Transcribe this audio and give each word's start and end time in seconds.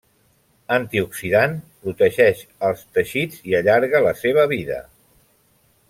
Antioxidant, 0.77 1.53
protegeix 1.83 2.41
els 2.69 2.81
teixits 2.99 3.45
i 3.51 3.57
allarga 3.61 4.03
la 4.09 4.15
seva 4.23 4.51
vida. 4.55 4.81